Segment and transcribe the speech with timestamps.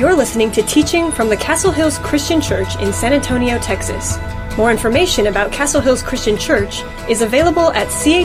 [0.00, 4.16] You're listening to teaching from the Castle Hills Christian Church in San Antonio, Texas.
[4.56, 8.24] More information about Castle Hills Christian Church is available at chccsa.com.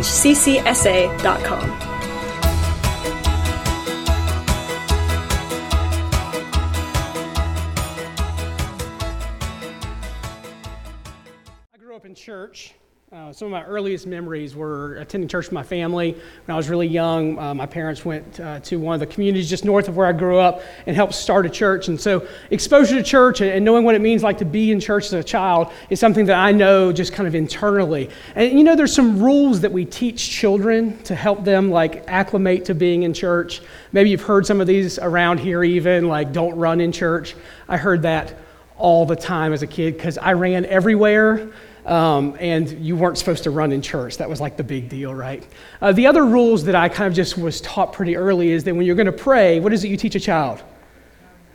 [13.15, 16.11] Uh, some of my earliest memories were attending church with my family.
[16.11, 19.49] When I was really young, uh, my parents went uh, to one of the communities
[19.49, 21.87] just north of where I grew up and helped start a church.
[21.87, 24.81] And so, exposure to church and, and knowing what it means like to be in
[24.81, 28.09] church as a child is something that I know just kind of internally.
[28.35, 32.65] And you know, there's some rules that we teach children to help them like acclimate
[32.65, 33.61] to being in church.
[33.93, 37.33] Maybe you've heard some of these around here, even like don't run in church.
[37.69, 38.35] I heard that
[38.77, 41.49] all the time as a kid because I ran everywhere
[41.85, 44.17] um, and you weren't supposed to run in church.
[44.17, 45.45] That was like the big deal, right?
[45.81, 48.75] Uh, the other rules that I kind of just was taught pretty early is that
[48.75, 50.63] when you're going to pray, what is it you teach a child?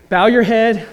[0.08, 0.88] Bow your head,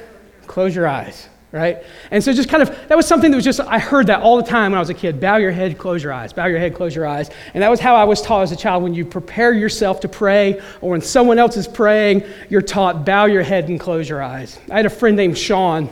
[0.48, 1.84] close your eyes, right?
[2.10, 4.38] And so just kind of, that was something that was just, I heard that all
[4.38, 5.20] the time when I was a kid.
[5.20, 6.34] Bow your head, close your eyes.
[6.34, 7.30] Bow your head, close your eyes.
[7.54, 8.82] And that was how I was taught as a child.
[8.82, 13.26] When you prepare yourself to pray or when someone else is praying, you're taught bow
[13.26, 14.60] your head and close your eyes.
[14.72, 15.90] I had a friend named Sean,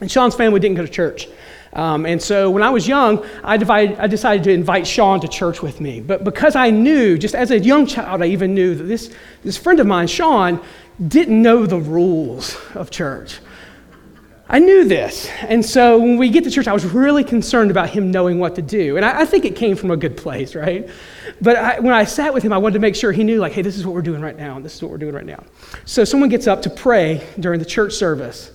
[0.00, 1.28] and Sean's family didn't go to church.
[1.72, 5.60] Um, and so when I was young, I, I, decided to invite Sean to church
[5.60, 6.00] with me.
[6.00, 9.58] But because I knew, just as a young child, I even knew that this, this
[9.58, 10.64] friend of mine, Sean,
[11.06, 13.38] didn't know the rules of church.
[14.50, 15.28] I knew this.
[15.42, 18.54] And so when we get to church, I was really concerned about him knowing what
[18.54, 18.96] to do.
[18.96, 20.88] And I, I think it came from a good place, right?
[21.42, 23.52] But I, when I sat with him, I wanted to make sure he knew, like,
[23.52, 25.26] hey, this is what we're doing right now, and this is what we're doing right
[25.26, 25.44] now.
[25.84, 28.52] So someone gets up to pray during the church service.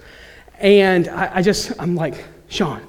[0.58, 2.82] And I, I just, I'm like, Sean,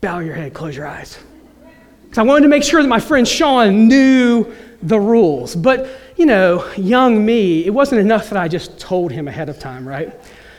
[0.00, 1.18] bow your head, close your eyes.
[2.04, 5.54] Because I wanted to make sure that my friend Sean knew the rules.
[5.54, 9.58] But, you know, young me, it wasn't enough that I just told him ahead of
[9.58, 10.14] time, right?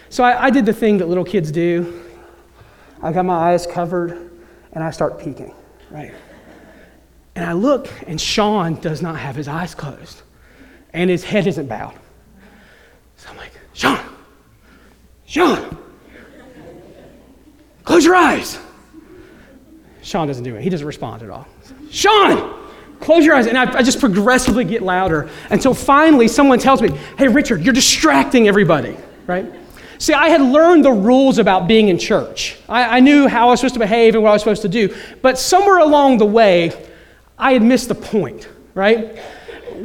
[0.10, 2.04] So I, I did the thing that little kids do.
[3.02, 4.32] I got my eyes covered
[4.74, 5.54] and I start peeking,
[5.90, 6.14] right?
[7.36, 10.24] And I look, and Sean does not have his eyes closed,
[10.94, 11.98] and his head isn't bowed.
[13.16, 14.00] So I'm like, Sean,
[15.26, 15.78] Sean,
[17.84, 18.60] close your eyes.
[20.10, 20.64] Sean doesn't do it.
[20.64, 21.48] He doesn't respond at all.
[21.92, 22.68] Sean,
[23.00, 23.46] close your eyes.
[23.46, 26.90] And I, I, just progressively get louder until finally someone tells me,
[27.20, 28.98] hey, Richard, you're distracting everybody,
[29.28, 29.46] right?
[30.00, 32.58] See, I had learned the rules about being in church.
[32.68, 34.68] I, I knew how I was supposed to behave and what I was supposed to
[34.68, 34.96] do.
[35.22, 36.72] But somewhere along the way,
[37.38, 39.16] I had missed the point, right?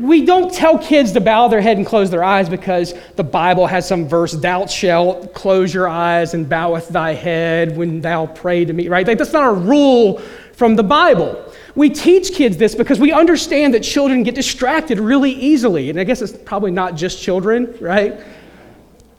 [0.00, 3.66] We don't tell kids to bow their head and close their eyes because the Bible
[3.66, 8.64] has some verse, thou shalt close your eyes and boweth thy head when thou pray
[8.64, 9.06] to me, right?
[9.06, 10.18] Like, that's not a rule
[10.52, 11.52] from the Bible.
[11.74, 15.90] We teach kids this because we understand that children get distracted really easily.
[15.90, 18.20] And I guess it's probably not just children, right?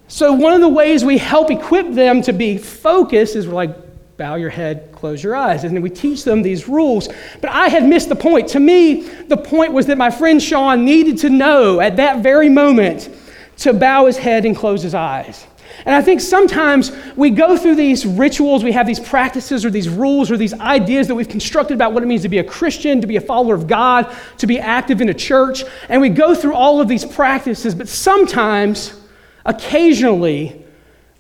[0.08, 3.76] So, one of the ways we help equip them to be focused is we're like,
[4.18, 5.64] bow your head, close your eyes.
[5.64, 7.10] And we teach them these rules.
[7.42, 8.48] But I had missed the point.
[8.50, 12.50] To me, the point was that my friend Sean needed to know at that very
[12.50, 13.10] moment
[13.58, 15.46] to bow his head and close his eyes.
[15.86, 19.90] And I think sometimes we go through these rituals, we have these practices or these
[19.90, 23.02] rules or these ideas that we've constructed about what it means to be a Christian,
[23.02, 25.64] to be a follower of God, to be active in a church.
[25.90, 29.00] And we go through all of these practices, but sometimes,
[29.46, 30.66] occasionally,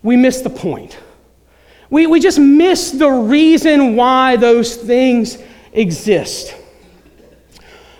[0.04, 0.98] we miss the point.
[1.90, 5.38] We, we just miss the reason why those things
[5.72, 6.56] exist.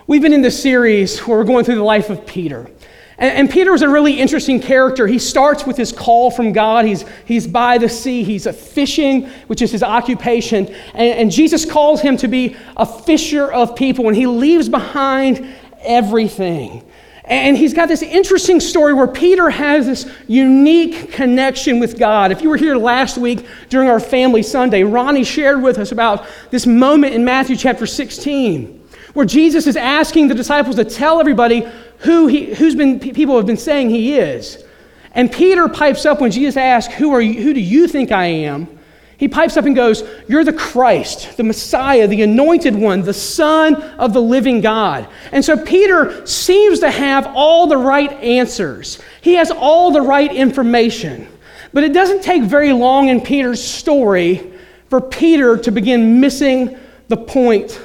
[0.06, 2.70] We've been in this series where we're going through the life of Peter.
[3.18, 5.06] And, and, Peter is a really interesting character.
[5.06, 6.84] He starts with his call from God.
[6.84, 10.66] He's, he's by the sea, he's a fishing, which is his occupation.
[10.92, 15.46] And, and Jesus calls him to be a fisher of people, and he leaves behind
[15.80, 16.85] everything.
[17.26, 22.30] And he's got this interesting story where Peter has this unique connection with God.
[22.30, 26.24] If you were here last week during our family Sunday, Ronnie shared with us about
[26.50, 28.76] this moment in Matthew chapter 16
[29.16, 31.66] where Jesus is asking the disciples to tell everybody
[32.00, 34.62] who he, who's been, people have been saying he is.
[35.12, 38.26] And Peter pipes up when Jesus asks, who, are you, who do you think I
[38.26, 38.75] am?
[39.18, 43.76] He pipes up and goes, You're the Christ, the Messiah, the anointed one, the Son
[43.76, 45.08] of the living God.
[45.32, 50.32] And so Peter seems to have all the right answers, he has all the right
[50.32, 51.28] information.
[51.72, 54.52] But it doesn't take very long in Peter's story
[54.88, 56.78] for Peter to begin missing
[57.08, 57.80] the point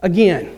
[0.00, 0.56] again.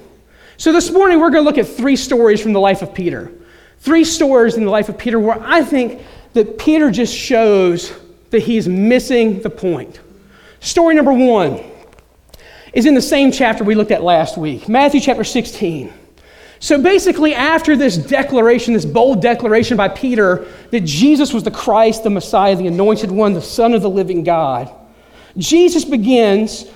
[0.57, 3.33] So this morning we're going to look at three stories from the life of Peter.
[3.81, 6.03] Three stories in the life of Peter where I think
[6.35, 7.93] that Peter just shows
[8.31, 10.01] that he's missing the point.
[10.67, 11.61] Story number one
[12.73, 15.95] is in the same chapter we looked at last week, Matthew chapter 16.
[16.59, 22.03] So basically, after this declaration, this bold declaration by Peter that Jesus was the Christ,
[22.03, 24.69] the Messiah, the anointed one, the Son of the living God,
[25.39, 26.67] Jesus begins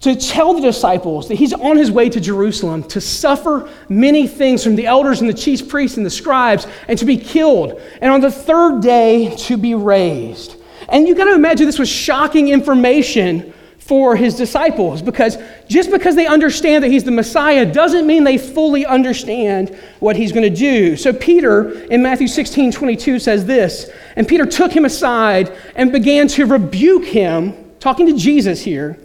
[0.00, 4.64] to tell the disciples that he's on his way to Jerusalem to suffer many things
[4.64, 8.10] from the elders and the chief priests and the scribes and to be killed, and
[8.10, 10.56] on the third day to be raised.
[10.90, 15.36] And you got to imagine this was shocking information for his disciples because
[15.68, 20.30] just because they understand that he's the Messiah doesn't mean they fully understand what he's
[20.30, 20.96] going to do.
[20.96, 26.28] So, Peter in Matthew 16 22 says this, and Peter took him aside and began
[26.28, 28.96] to rebuke him, talking to Jesus here,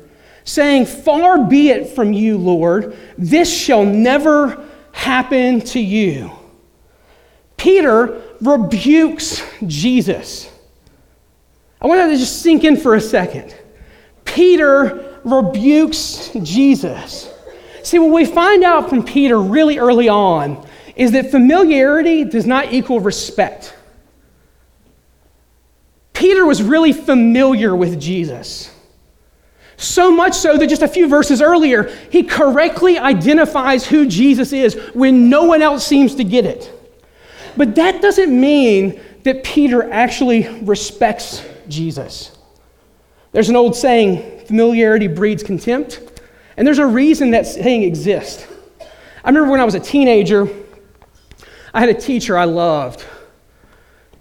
[0.43, 6.31] saying, Far be it from you, Lord, this shall never happen to you.
[7.57, 10.51] Peter rebukes Jesus.
[11.85, 13.55] I want that to just sink in for a second.
[14.23, 17.31] Peter rebukes Jesus.
[17.83, 22.73] See, what we find out from Peter really early on is that familiarity does not
[22.73, 23.75] equal respect.
[26.13, 28.75] Peter was really familiar with Jesus.
[29.77, 34.73] So much so that just a few verses earlier, he correctly identifies who Jesus is
[34.95, 36.71] when no one else seems to get it.
[37.55, 42.37] But that doesn't mean that Peter actually respects Jesus.
[43.31, 46.21] There's an old saying familiarity breeds contempt,
[46.57, 48.47] and there's a reason that saying exists.
[49.23, 50.47] I remember when I was a teenager,
[51.73, 53.03] I had a teacher I loved.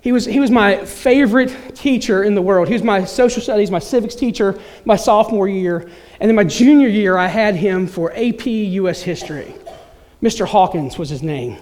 [0.01, 2.69] He was, he was my favorite teacher in the world.
[2.69, 5.89] He was my social studies, my civics teacher, my sophomore year.
[6.21, 9.55] And then my junior year, I had him for AP US history.
[10.23, 10.47] Mr.
[10.47, 11.57] Hawkins was his name.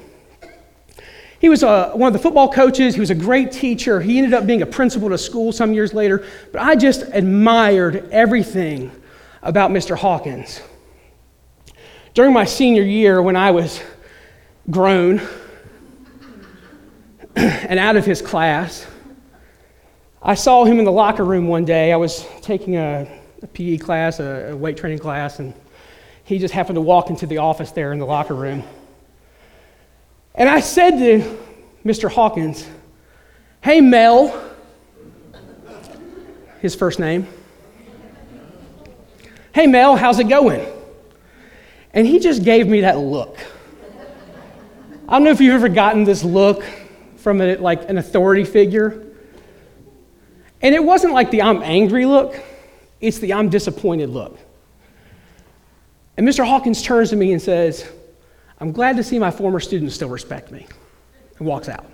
[1.42, 2.94] He was a, uh, one of the football coaches.
[2.94, 4.00] He was a great teacher.
[4.00, 6.24] He ended up being a principal at a school some years later.
[6.52, 8.92] But I just admired everything
[9.42, 9.96] about Mr.
[9.96, 10.60] Hawkins.
[12.14, 13.82] During my senior year, when I was
[14.70, 15.20] grown
[17.34, 18.86] and out of his class,
[20.22, 21.92] I saw him in the locker room one day.
[21.92, 25.54] I was taking a, a PE class, a, a weight training class, and
[26.22, 28.62] he just happened to walk into the office there in the locker room.
[30.34, 31.38] And I said to
[31.84, 32.10] Mr.
[32.10, 32.66] Hawkins,
[33.60, 34.50] Hey, Mel,
[36.60, 37.28] his first name.
[39.54, 40.66] Hey, Mel, how's it going?
[41.92, 43.38] And he just gave me that look.
[45.06, 46.64] I don't know if you've ever gotten this look
[47.16, 49.04] from a, like an authority figure.
[50.62, 52.40] And it wasn't like the I'm angry look,
[53.00, 54.38] it's the I'm disappointed look.
[56.16, 56.46] And Mr.
[56.46, 57.86] Hawkins turns to me and says,
[58.62, 60.68] I'm glad to see my former students still respect me,
[61.36, 61.84] and walks out.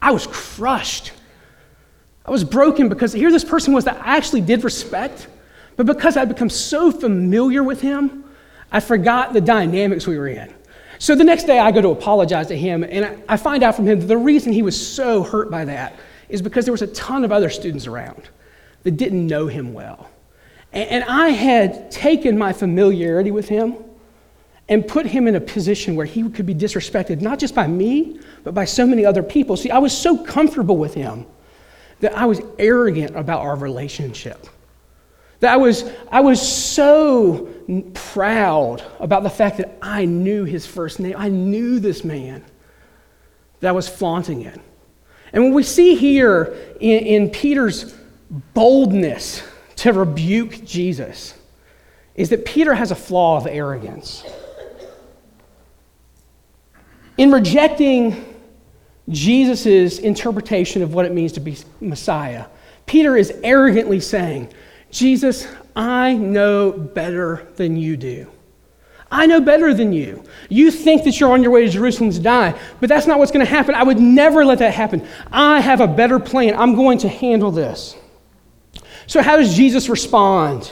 [0.00, 1.12] I was crushed.
[2.24, 5.28] I was broken because here this person was that I actually did respect,
[5.76, 8.24] but because I'd become so familiar with him,
[8.72, 10.54] I forgot the dynamics we were in.
[10.98, 13.86] So the next day, I go to apologize to him, and I find out from
[13.86, 15.96] him that the reason he was so hurt by that
[16.30, 18.30] is because there was a ton of other students around
[18.84, 20.08] that didn't know him well.
[20.72, 23.84] And I had taken my familiarity with him
[24.68, 28.20] and put him in a position where he could be disrespected, not just by me,
[28.44, 29.56] but by so many other people.
[29.56, 31.26] See, I was so comfortable with him
[32.00, 34.46] that I was arrogant about our relationship.
[35.40, 37.48] That I was, I was so
[37.94, 41.14] proud about the fact that I knew his first name.
[41.16, 42.44] I knew this man,
[43.60, 44.60] that I was flaunting it.
[45.32, 47.94] And when we see here in, in Peter's
[48.54, 49.42] boldness
[49.76, 51.34] to rebuke Jesus,
[52.14, 54.24] is that Peter has a flaw of arrogance.
[57.18, 58.24] In rejecting
[59.08, 62.46] Jesus' interpretation of what it means to be Messiah,
[62.86, 64.52] Peter is arrogantly saying,
[64.90, 68.30] Jesus, I know better than you do.
[69.10, 70.22] I know better than you.
[70.48, 73.32] You think that you're on your way to Jerusalem to die, but that's not what's
[73.32, 73.74] going to happen.
[73.74, 75.06] I would never let that happen.
[75.32, 76.54] I have a better plan.
[76.54, 77.96] I'm going to handle this.
[79.06, 80.70] So, how does Jesus respond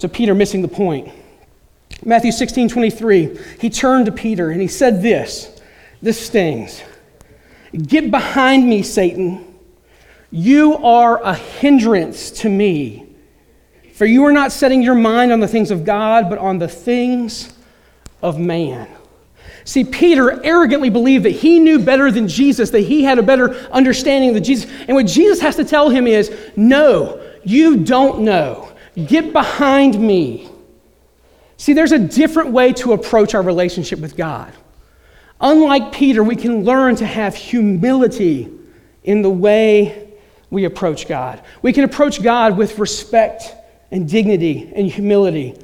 [0.00, 1.12] to Peter missing the point?
[2.04, 5.60] Matthew 16, 23, he turned to Peter and he said this
[6.02, 6.82] this stings.
[7.72, 9.46] Get behind me, Satan.
[10.30, 13.06] You are a hindrance to me.
[13.94, 16.68] For you are not setting your mind on the things of God, but on the
[16.68, 17.52] things
[18.22, 18.88] of man.
[19.64, 23.54] See, Peter arrogantly believed that he knew better than Jesus, that he had a better
[23.70, 24.70] understanding than Jesus.
[24.88, 28.72] And what Jesus has to tell him is no, you don't know.
[29.06, 30.49] Get behind me.
[31.60, 34.50] See, there's a different way to approach our relationship with God.
[35.42, 38.50] Unlike Peter, we can learn to have humility
[39.04, 40.14] in the way
[40.48, 41.42] we approach God.
[41.60, 43.54] We can approach God with respect
[43.90, 45.54] and dignity and humility.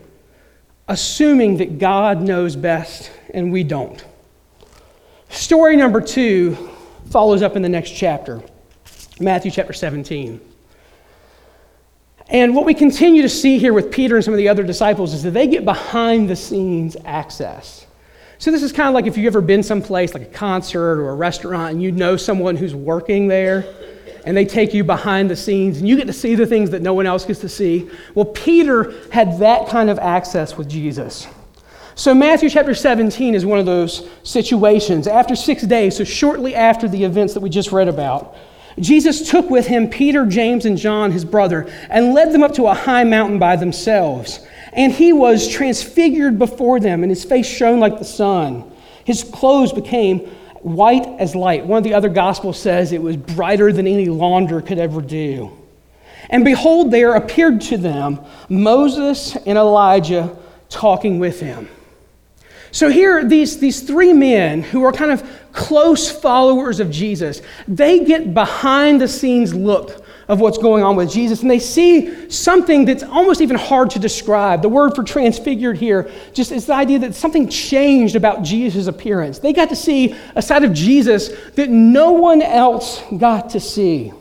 [0.87, 4.05] assuming that God knows best and we don't.
[5.31, 6.57] Story number two
[7.11, 8.43] follows up in the next chapter,
[9.19, 10.41] Matthew chapter 17.
[12.29, 15.15] And what we continue to see here with Peter and some of the other disciples
[15.15, 17.87] is that they get behind the scenes access.
[18.39, 21.11] So, this is kind of like if you've ever been someplace like a concert or
[21.11, 23.65] a restaurant and you know someone who's working there
[24.27, 26.83] and they take you behind the scenes and you get to see the things that
[26.83, 27.89] no one else gets to see.
[28.15, 31.29] Well, Peter had that kind of access with Jesus.
[31.95, 35.07] So, Matthew chapter 17 is one of those situations.
[35.07, 38.37] After six days, so shortly after the events that we just read about,
[38.79, 42.67] Jesus took with him Peter, James, and John, his brother, and led them up to
[42.67, 44.41] a high mountain by themselves.
[44.73, 48.71] And he was transfigured before them, and his face shone like the sun.
[49.05, 50.21] His clothes became
[50.61, 51.65] white as light.
[51.65, 55.57] One of the other gospels says it was brighter than any launder could ever do.
[56.29, 60.37] And behold, there appeared to them Moses and Elijah
[60.69, 61.69] talking with him.
[62.77, 68.05] So here, these, these three men who are kind of close followers of Jesus, they
[68.05, 72.85] get behind the scenes look of what's going on with Jesus, and they see something
[72.85, 74.61] that's almost even hard to describe.
[74.61, 79.39] The word for transfigured here just is the idea that something changed about Jesus' appearance.
[79.39, 84.13] They got to see a side of Jesus that no one else got to see.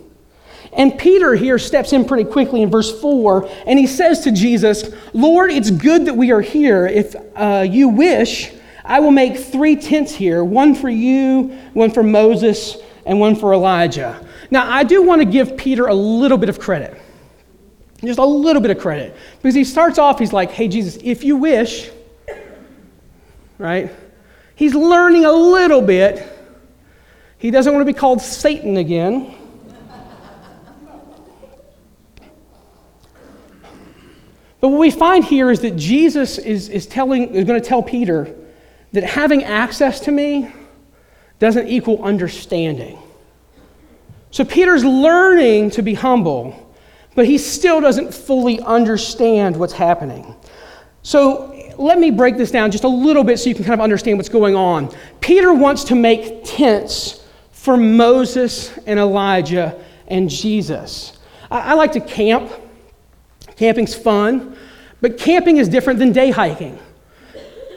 [0.75, 4.89] And Peter here steps in pretty quickly in verse 4, and he says to Jesus,
[5.13, 6.85] Lord, it's good that we are here.
[6.85, 8.51] If uh, you wish,
[8.83, 13.53] I will make three tents here one for you, one for Moses, and one for
[13.53, 14.25] Elijah.
[14.51, 17.01] Now, I do want to give Peter a little bit of credit.
[18.03, 19.15] Just a little bit of credit.
[19.37, 21.89] Because he starts off, he's like, hey, Jesus, if you wish,
[23.57, 23.91] right?
[24.55, 26.27] He's learning a little bit.
[27.37, 29.33] He doesn't want to be called Satan again.
[34.65, 37.83] But what we find here is that Jesus is, is, telling, is going to tell
[37.83, 38.33] Peter
[38.93, 40.51] that having access to me
[41.37, 42.97] doesn't equal understanding.
[44.31, 46.75] So Peter's learning to be humble,
[47.13, 50.33] but he still doesn't fully understand what's happening.
[51.03, 53.83] So let me break this down just a little bit so you can kind of
[53.83, 54.91] understand what's going on.
[55.21, 61.19] Peter wants to make tents for Moses and Elijah and Jesus.
[61.51, 62.51] I, I like to camp.
[63.55, 64.54] Camping's fun,
[65.05, 66.79] but camping is different than day hiking.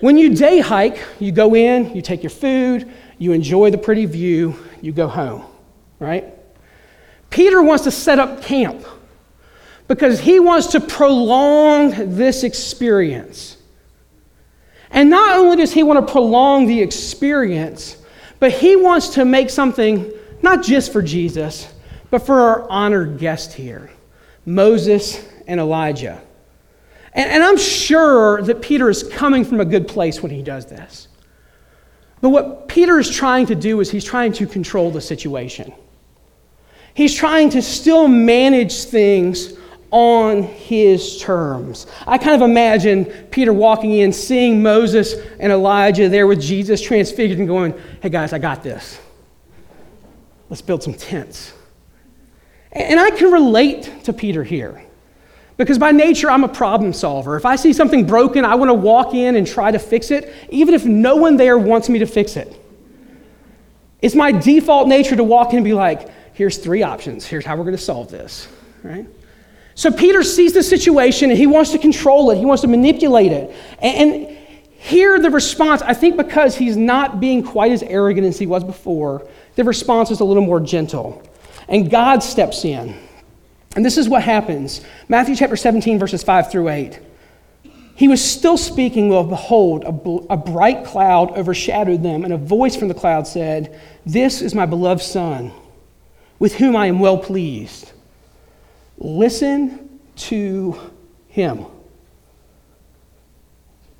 [0.00, 4.06] When you day hike, you go in, you take your food, you enjoy the pretty
[4.06, 5.44] view, you go home,
[5.99, 6.25] right?
[7.28, 8.82] Peter wants to set up camp
[9.88, 13.58] because he wants to prolong this experience.
[14.90, 17.99] And not only does he want to prolong the experience,
[18.38, 21.70] but he wants to make something not just for Jesus,
[22.08, 23.90] but for our honored guest here,
[24.47, 26.23] Moses and Elijah.
[27.12, 30.67] And, and, I'm sure that Peter is coming from a good place when he does
[30.67, 31.09] this.
[32.21, 35.73] But what Peter is trying to do is he's trying to control the situation.
[36.95, 39.55] He's trying to still manage things
[39.91, 41.87] on his terms.
[42.07, 47.38] I kind of imagine Peter walking in, seeing Moses and Elijah there with Jesus transfigured,
[47.38, 49.00] and going, Hey guys, I got this.
[50.50, 51.53] Let's build some tents.
[52.73, 54.83] And I can relate to Peter here.
[55.59, 57.37] Because by nature, I'm a problem solver.
[57.37, 60.33] If I see something broken, I want to walk in and try to fix it,
[60.49, 62.59] even if no one there wants me to fix it.
[64.00, 67.27] It's my default nature to walk in and be like, here's three options.
[67.27, 68.49] Here's how we're going to solve this,
[68.83, 69.07] right?
[69.75, 73.33] So Peter sees the situation and he wants to control it, he wants to manipulate
[73.33, 73.55] it.
[73.81, 74.38] And,
[74.81, 78.62] here, the response, I think because he's not being quite as arrogant as he was
[78.62, 81.21] before, the response is a little more gentle.
[81.69, 82.95] And God steps in.
[83.78, 86.99] And this is what happens Matthew chapter 17, verses 5 through 8.
[87.94, 92.37] He was still speaking, well, behold, a, bl- a bright cloud overshadowed them, and a
[92.38, 95.52] voice from the cloud said, This is my beloved Son,
[96.40, 97.92] with whom I am well pleased.
[98.97, 100.76] Listen to
[101.28, 101.64] him.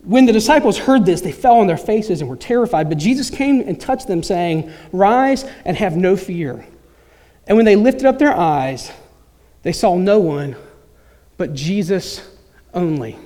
[0.03, 2.89] When the disciples heard this, they fell on their faces and were terrified.
[2.89, 6.67] But Jesus came and touched them, saying, Rise and have no fear.
[7.47, 8.91] And when they lifted up their eyes,
[9.63, 10.57] they saw no one
[11.39, 12.29] but Jesus
[12.75, 13.17] only.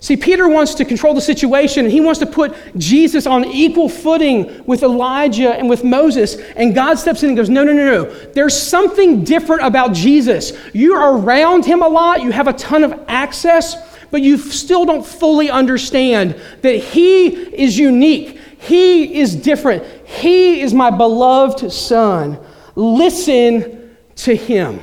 [0.00, 3.88] See, Peter wants to control the situation and he wants to put Jesus on equal
[3.88, 6.36] footing with Elijah and with Moses.
[6.54, 8.10] And God steps in and goes, No, no, no, no.
[8.32, 10.52] There's something different about Jesus.
[10.72, 13.74] You're around him a lot, you have a ton of access,
[14.12, 18.40] but you still don't fully understand that he is unique.
[18.60, 19.84] He is different.
[20.06, 22.38] He is my beloved son.
[22.76, 23.77] Listen
[24.18, 24.80] to him.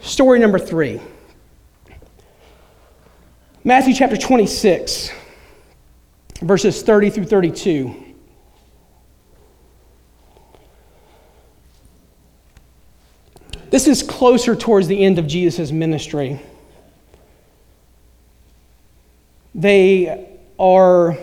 [0.00, 1.00] Story number three.
[3.62, 5.10] Matthew chapter 26,
[6.42, 7.94] verses 30 through 32.
[13.70, 16.40] This is closer towards the end of Jesus' ministry.
[19.54, 21.16] They are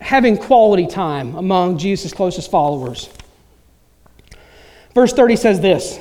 [0.00, 3.08] having quality time among Jesus' closest followers.
[4.94, 5.98] Verse 30 says this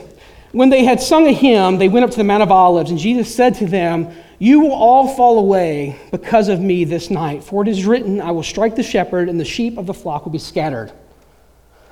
[0.51, 2.99] When they had sung a hymn, they went up to the Mount of Olives, and
[2.99, 7.61] Jesus said to them, You will all fall away because of me this night, for
[7.61, 10.31] it is written, I will strike the shepherd, and the sheep of the flock will
[10.31, 10.91] be scattered.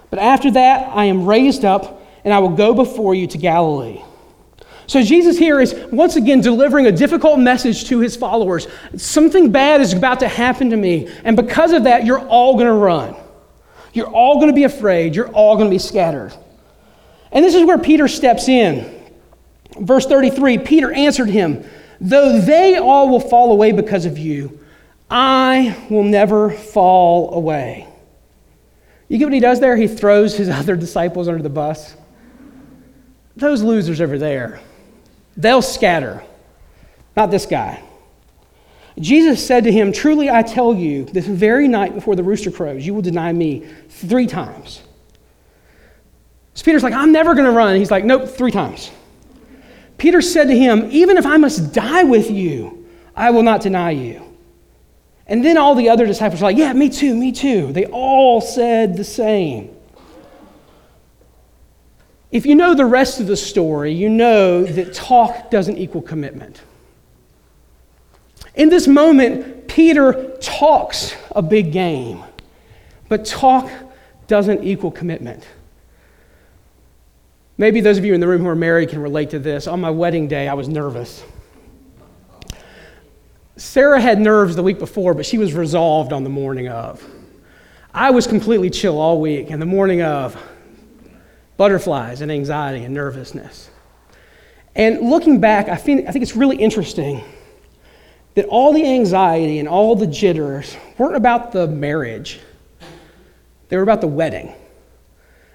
[0.09, 4.01] But after that, I am raised up, and I will go before you to Galilee.
[4.87, 8.67] So Jesus here is once again delivering a difficult message to his followers.
[8.97, 12.65] Something bad is about to happen to me, and because of that, you're all going
[12.65, 13.15] to run.
[13.93, 15.15] You're all going to be afraid.
[15.15, 16.33] You're all going to be scattered.
[17.31, 18.95] And this is where Peter steps in.
[19.79, 21.63] Verse 33 Peter answered him,
[22.01, 24.59] Though they all will fall away because of you,
[25.09, 27.87] I will never fall away.
[29.07, 29.75] You get what he does there?
[29.75, 31.95] He throws his other disciples under the bus.
[33.35, 34.59] Those losers over there,
[35.37, 36.23] they'll scatter.
[37.15, 37.81] Not this guy.
[38.99, 42.85] Jesus said to him, Truly I tell you, this very night before the rooster crows,
[42.85, 44.81] you will deny me three times.
[46.59, 47.77] So Peter's like, I'm never going to run.
[47.77, 48.91] He's like, Nope, three times.
[49.97, 52.85] Peter said to him, Even if I must die with you,
[53.15, 54.21] I will not deny you.
[55.25, 57.71] And then all the other disciples were like, Yeah, me too, me too.
[57.71, 59.73] They all said the same.
[62.29, 66.61] If you know the rest of the story, you know that talk doesn't equal commitment.
[68.55, 72.21] In this moment, Peter talks a big game,
[73.07, 73.71] but talk
[74.27, 75.47] doesn't equal commitment.
[77.59, 79.67] Maybe those of you in the room who are married can relate to this.
[79.67, 81.21] On my wedding day, I was nervous.
[83.57, 87.05] Sarah had nerves the week before, but she was resolved on the morning of.
[87.93, 90.41] I was completely chill all week, and the morning of,
[91.57, 93.69] butterflies and anxiety and nervousness.
[94.73, 97.21] And looking back, I think, I think it's really interesting
[98.35, 102.39] that all the anxiety and all the jitters weren't about the marriage,
[103.67, 104.53] they were about the wedding.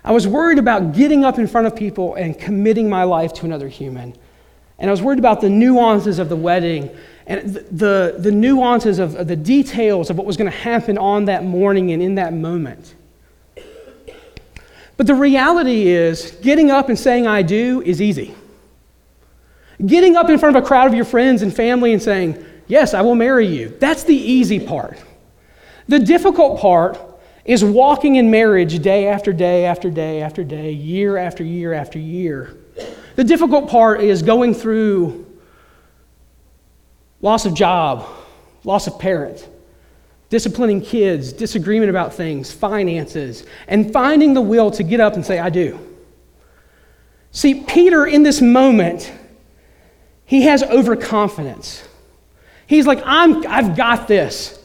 [0.04, 3.46] I was worried about getting up in front of people and committing my life to
[3.46, 4.14] another human.
[4.78, 6.90] And I was worried about the nuances of the wedding
[7.26, 11.24] and the, the, nuances of, of the details of what was going to happen on
[11.24, 12.94] that morning and in that moment.
[14.96, 18.34] But the reality is, getting up and saying I do is easy.
[19.84, 22.94] Getting up in front of a crowd of your friends and family and saying, Yes,
[22.94, 25.02] I will marry you, that's the easy part.
[25.88, 26.98] The difficult part
[27.44, 31.98] is walking in marriage day after day after day after day, year after year after
[31.98, 32.56] year.
[33.16, 35.26] The difficult part is going through
[37.20, 38.06] loss of job,
[38.64, 39.48] loss of parent,
[40.30, 45.38] disciplining kids, disagreement about things, finances, and finding the will to get up and say,
[45.38, 45.78] I do.
[47.30, 49.12] See, Peter, in this moment,
[50.24, 51.86] he has overconfidence.
[52.66, 54.58] He's like, I'm, I've got this.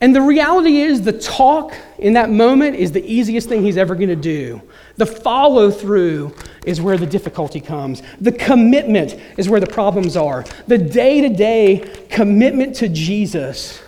[0.00, 3.96] And the reality is, the talk in that moment is the easiest thing he's ever
[3.96, 4.62] going to do.
[4.96, 6.34] The follow through
[6.64, 8.02] is where the difficulty comes.
[8.20, 10.44] The commitment is where the problems are.
[10.68, 13.82] The day to day commitment to Jesus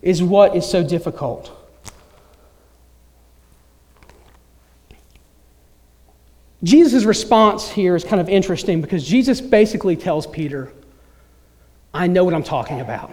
[0.00, 1.52] is what is so difficult.
[6.62, 10.72] Jesus' response here is kind of interesting because Jesus basically tells Peter,
[11.92, 13.12] I know what I'm talking about.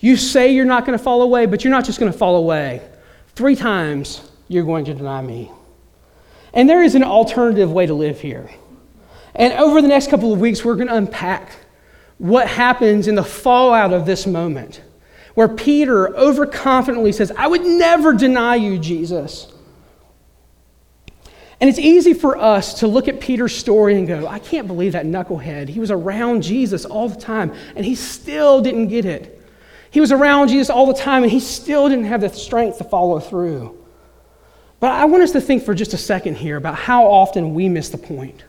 [0.00, 2.36] You say you're not going to fall away, but you're not just going to fall
[2.36, 2.82] away.
[3.34, 5.50] Three times you're going to deny me.
[6.52, 8.50] And there is an alternative way to live here.
[9.34, 11.52] And over the next couple of weeks, we're going to unpack
[12.18, 14.82] what happens in the fallout of this moment,
[15.34, 19.52] where Peter overconfidently says, I would never deny you, Jesus.
[21.60, 24.92] And it's easy for us to look at Peter's story and go, I can't believe
[24.92, 25.68] that knucklehead.
[25.68, 29.37] He was around Jesus all the time, and he still didn't get it.
[29.90, 32.84] He was around Jesus all the time and he still didn't have the strength to
[32.84, 33.76] follow through.
[34.80, 37.68] But I want us to think for just a second here about how often we
[37.68, 38.44] miss the point.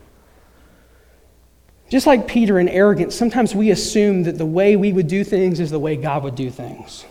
[1.89, 5.59] Just like Peter in arrogance, sometimes we assume that the way we would do things
[5.59, 7.05] is the way God would do things.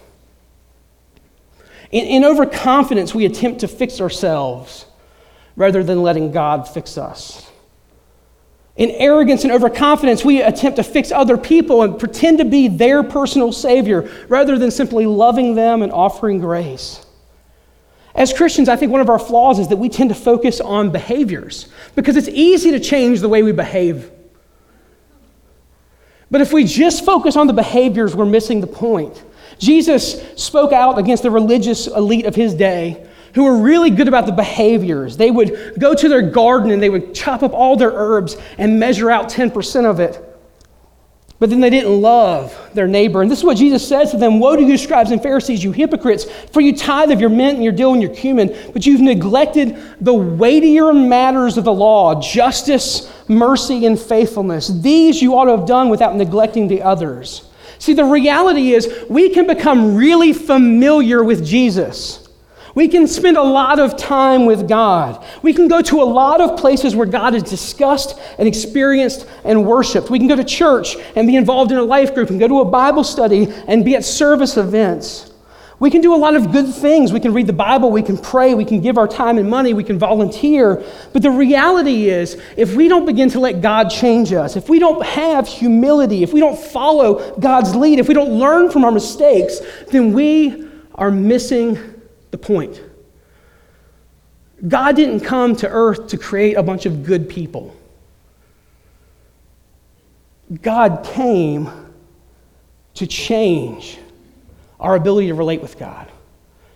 [1.90, 4.86] In, in overconfidence, we attempt to fix ourselves
[5.56, 7.50] rather than letting God fix us.
[8.78, 13.02] In arrogance and overconfidence, we attempt to fix other people and pretend to be their
[13.02, 17.04] personal savior rather than simply loving them and offering grace.
[18.14, 20.90] As Christians, I think one of our flaws is that we tend to focus on
[20.90, 24.12] behaviors because it's easy to change the way we behave.
[26.30, 29.24] But if we just focus on the behaviors, we're missing the point.
[29.58, 33.08] Jesus spoke out against the religious elite of his day
[33.38, 35.16] who were really good about the behaviors.
[35.16, 38.80] They would go to their garden and they would chop up all their herbs and
[38.80, 40.24] measure out 10% of it.
[41.38, 43.22] But then they didn't love their neighbor.
[43.22, 45.70] And this is what Jesus says to them Woe to you, scribes and Pharisees, you
[45.70, 49.00] hypocrites, for you tithe of your mint and your dill and your cumin, but you've
[49.00, 54.66] neglected the weightier matters of the law justice, mercy, and faithfulness.
[54.66, 57.48] These you ought to have done without neglecting the others.
[57.78, 62.27] See, the reality is we can become really familiar with Jesus.
[62.78, 65.26] We can spend a lot of time with God.
[65.42, 69.66] We can go to a lot of places where God is discussed and experienced and
[69.66, 70.10] worshiped.
[70.10, 72.60] We can go to church and be involved in a life group and go to
[72.60, 75.32] a Bible study and be at service events.
[75.80, 77.12] We can do a lot of good things.
[77.12, 79.74] We can read the Bible, we can pray, we can give our time and money,
[79.74, 80.80] we can volunteer.
[81.12, 84.78] But the reality is, if we don't begin to let God change us, if we
[84.78, 88.92] don't have humility, if we don't follow God's lead, if we don't learn from our
[88.92, 89.58] mistakes,
[89.90, 91.97] then we are missing
[92.30, 92.80] the point.
[94.66, 97.74] God didn't come to earth to create a bunch of good people.
[100.62, 101.70] God came
[102.94, 103.98] to change
[104.80, 106.10] our ability to relate with God,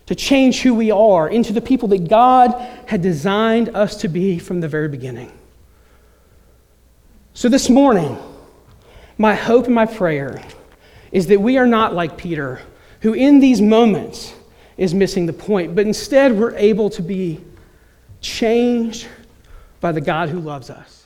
[0.07, 2.53] to change who we are into the people that God
[2.87, 5.33] had designed us to be from the very beginning.
[7.35, 8.19] So this morning,
[9.19, 10.43] my hope and my prayer
[11.11, 12.61] is that we are not like Peter,
[13.01, 14.35] who in these moments
[14.77, 17.41] is missing the point, but instead we're able to be
[18.21, 19.07] changed
[19.81, 21.02] by the God who loves us.